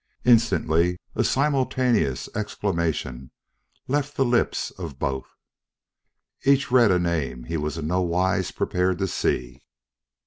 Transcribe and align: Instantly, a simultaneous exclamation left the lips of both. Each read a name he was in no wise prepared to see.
Instantly, 0.25 0.97
a 1.13 1.23
simultaneous 1.23 2.27
exclamation 2.33 3.29
left 3.87 4.15
the 4.17 4.25
lips 4.25 4.71
of 4.71 4.97
both. 4.97 5.27
Each 6.43 6.71
read 6.71 6.89
a 6.89 6.97
name 6.97 7.43
he 7.43 7.55
was 7.57 7.77
in 7.77 7.85
no 7.85 8.01
wise 8.01 8.49
prepared 8.49 8.97
to 8.97 9.07
see. 9.07 9.61